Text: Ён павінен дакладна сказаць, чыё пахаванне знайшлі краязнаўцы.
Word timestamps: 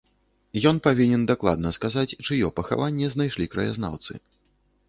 Ён 0.69 0.79
павінен 0.87 1.25
дакладна 1.33 1.73
сказаць, 1.77 2.07
чыё 2.25 2.51
пахаванне 2.61 3.11
знайшлі 3.17 3.51
краязнаўцы. 3.53 4.11